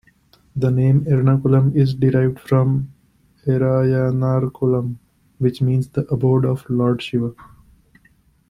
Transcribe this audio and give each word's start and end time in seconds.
The 0.55 0.71
name 0.71 1.05
"Ernakulam" 1.05 1.75
is 1.75 1.93
derived 1.93 2.39
from 2.39 2.91
"Erayanarkulam" 3.45 4.95
which 5.37 5.61
means 5.61 5.89
the 5.89 6.07
abode 6.11 6.43
of 6.43 6.67
Lord 6.71 7.03
Shiva. 7.03 7.35